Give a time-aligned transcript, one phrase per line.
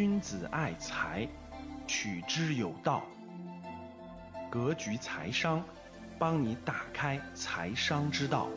[0.00, 1.28] 君子爱财，
[1.86, 3.04] 取之有道。
[4.48, 5.62] 格局财商，
[6.18, 8.48] 帮你打开财商之道。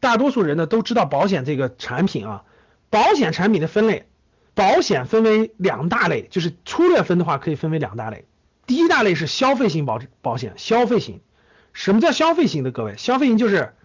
[0.00, 2.44] 大多数人呢都知道保险这个产品啊，
[2.90, 4.08] 保险产品的分类，
[4.54, 8.24] 保险分为两大类，就是粗略分的话可以分为两大类。
[8.66, 11.20] 第一大类是消费型保保险，消费型。
[11.72, 12.72] 什么叫消费型的？
[12.72, 13.76] 各位，消费型就是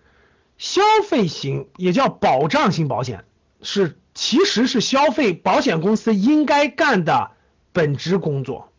[0.63, 3.25] 消费型，也叫保障型保险，
[3.61, 7.31] 是其实是消费保险公司应该干的
[7.73, 8.71] 本职工作。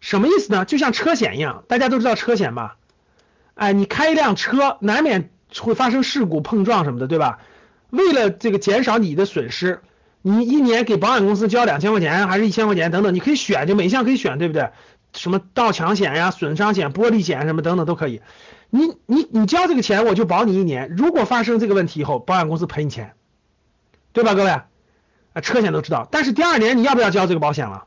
[0.00, 0.64] 什么意思呢？
[0.64, 2.78] 就像车险一样，大家都知道车险吧？
[3.52, 7.40] 哎，你开一辆车，难免会发生事故、碰撞什么的，对吧？
[7.90, 9.82] 为了这个减少你的损失，
[10.22, 14.70] 你一年给保险公司交两千块钱，还是一千块钱等等，你可以选，就每一项可以选，对不对？
[15.12, 18.22] 什么盗抢险呀、损伤险、玻璃险什么等等都可以。
[18.74, 20.94] 你你你交这个钱，我就保你一年。
[20.96, 23.14] 如果发生这个问题以后，保险公司赔你钱，
[24.14, 24.50] 对吧，各位？
[24.50, 24.64] 啊，
[25.42, 26.08] 车险都知道。
[26.10, 27.84] 但是第二年你要不要交这个保险了？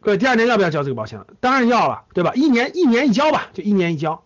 [0.00, 1.20] 各位，第二年要不要交这个保险？
[1.40, 2.32] 当然要了，对吧？
[2.36, 4.22] 一年一年一交吧，就一年一交。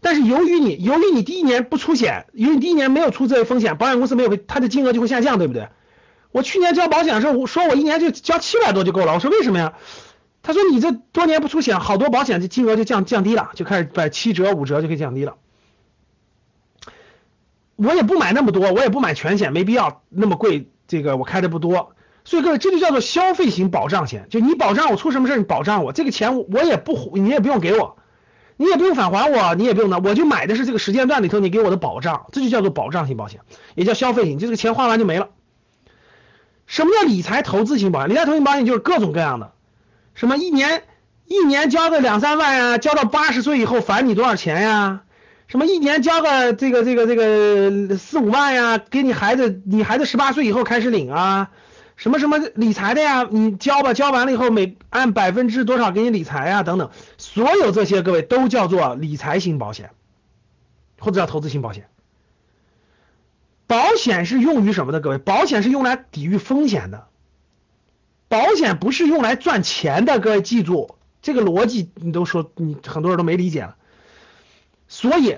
[0.00, 5.68] 但是由于你由于你第一年不出险，由于你第一年没有出这个风险，保险公司没有赔，它的金额就会下降，对不对？
[6.32, 9.12] 我去年交保险的时候，我说我一年就交七百多就够了。
[9.12, 9.74] 我说为什么呀？
[10.44, 15.34] 他说你这多年不出险，好多保险的金额就降降低了，就开始把七折五折就可以降低了。
[17.74, 20.70] 我也不买那么多，我也不买全险，没必要那么贵。
[20.86, 27.96] 这个我开的不多，所以各位这就叫做消费型保障险，就你保障我出什么事你保障我，这个钱我也不你也不用给我，
[28.58, 33.40] 你也不用返还我，你也不用的，我就买的是这个时间段里头你给我的保障，这就叫做保障型保险，
[33.74, 35.30] 也叫消费型，就这个钱花完就没了。
[36.66, 38.10] 什么叫理财投资型保险？
[38.10, 39.53] 理财投资型保险就是各种各样的。
[40.14, 40.84] 什么一年
[41.26, 45.02] 一年交个两三万呀，交到八十岁以后返你多少钱呀？
[45.46, 51.50] 什么一年交个这个这个这个四五万呀，给你孩子，你孩子十八岁以后开始领啊？
[51.96, 53.26] 什么什么理财的呀？
[53.30, 56.62] 你交吧，交完了以后每按百分之多少给你理财啊？
[56.62, 59.90] 等等，所有这些各位都叫做理财型保险，
[60.98, 61.88] 或者叫投资型保险。
[63.66, 65.00] 保险是用于什么的？
[65.00, 67.06] 各位，保险是用来抵御风险的。
[68.34, 73.76] 保险不是用来赚钱的，各位记住这个逻辑，你都说你很多人都没理解了。
[74.88, 75.36] 所以，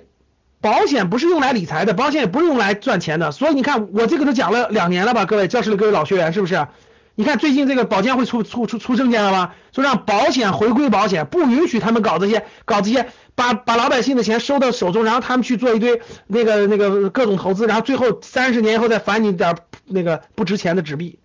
[0.63, 3.33] 保险不是用来理财的，保险也不是用来赚钱的。
[3.33, 6.69] 所以你看，我这个都讲了两年了吧，各位教室里各位老学员是不是？
[7.17, 9.53] 你看最近这个保监会出出出出证件了吗？
[9.75, 21.19] 说让保险回归保险，不允许他们搞这些搞这些，把把老百姓的钱收到手中，然后他们去做一堆那个那个各种投资，然后最后三十年以后再返你点那个不值钱的纸币。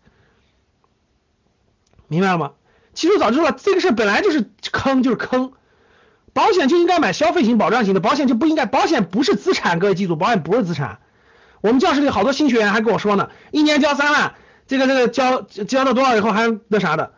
[2.11, 2.51] 明白了吗？
[2.93, 5.53] 其实我早就说了，这个事本来就是坑，就是坑。
[6.33, 8.65] 保险就应该买消费型、保障型的，保险就不应该。
[8.65, 10.99] 保险不是资产，各位记住，保险不是资产。
[11.61, 14.35] 我们教室里好多新学员还跟我说呢，一年交三万，
[14.67, 17.13] 这个这个交交到多少以后还那啥的，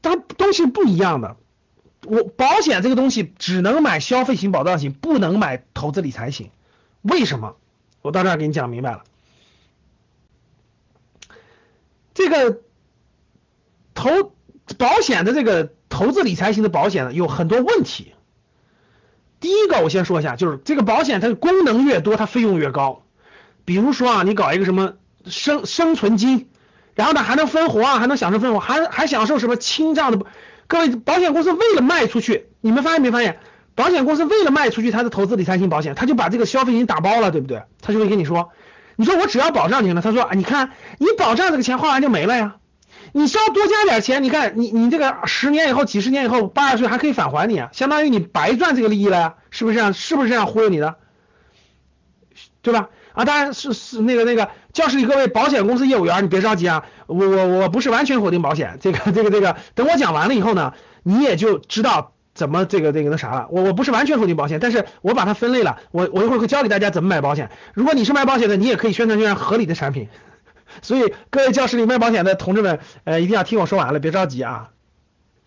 [0.00, 1.36] 它东西不一样的。
[2.06, 6.50] 我保险这个东西只能买消费型、保障型，不能买投资理财型。
[7.02, 7.56] 为什么？
[8.00, 9.02] 我到这儿给你讲明白了。
[12.14, 12.62] 这个。
[14.00, 14.32] 投
[14.78, 18.14] 保险的这个投资理财型的保险呢，有很多问题。
[19.40, 23.02] 第一个，我先说一下，就是这个保险它的功能越多，它费用越高。
[23.66, 24.94] 比如说啊，你搞一个什么
[25.26, 26.48] 生生存金，
[26.94, 30.24] 然后呢还能分红啊，还能享受分红，还还享受什么清账的。
[30.66, 33.38] 各位，保险公司为了卖出去，你们发现没发现？
[33.74, 37.64] 保险公司为了卖出去它的投资理财型保险，他就把这个消费型打包了，对不对？
[37.82, 38.50] 他就会跟你说，
[38.96, 40.00] 你说我只要保障就行了。
[40.00, 42.56] 他说啊，你看你保障这个钱花完就没了呀。
[43.12, 49.92] 你稍多加点钱，你看你你这个十年以后、几十年以后、八十岁还可以返还你啊，相当于你白赚这个利益了呀，是不是这样？
[49.92, 50.96] 是不是这样忽悠你的？
[52.62, 52.88] 对吧？
[53.12, 63.48] 啊，当然是是那个那个教室里各位保险公司业务员，你别着急啊，我我我不是完全否定保险，这个这个这个，等我讲完了以后呢，你也就知道怎么这个这个那啥了。
[63.50, 67.50] 我我不是完全否定保险，但是我把它分类了，我我一会儿会教给大家怎么买保险。
[67.74, 70.08] 如果你是卖保险的，你也可以宣传宣传合理的产品。
[70.82, 74.70] 所以各位教室里卖保险的同志们，呃，一定要听我说完了，别着急啊，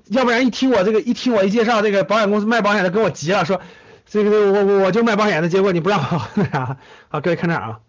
[0.10, 3.62] 要不然一听我这个，一听我一介绍这个保险公司卖保险的，跟我急了，说
[4.06, 6.78] 这个我我我就卖保险的，结果你不让我那啥，
[7.10, 7.80] 好，各位看这儿啊，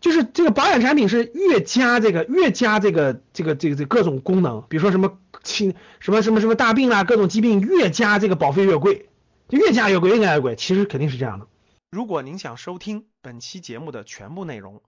[0.00, 9.08] 就是这个保险产品是越加这个越加这个这个这个这各种功能，比如说什么轻什么什么什么大病啊，各种疾病越加这个保费越贵，
[9.48, 11.46] 就越加越贵，越加越贵，其实肯定是这样的。
[11.90, 14.82] 如果您想收听本期节目的全部内容。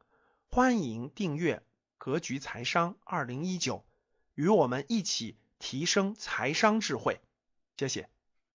[0.55, 1.57] 欢迎订阅
[1.97, 3.77] 《格局财商二零一九》，
[4.35, 7.23] 与我们一起提升财商智慧。
[7.79, 8.11] 谢谢。